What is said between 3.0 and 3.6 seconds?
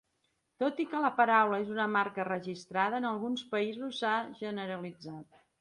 en alguns